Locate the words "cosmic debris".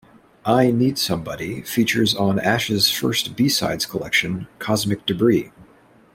4.57-5.51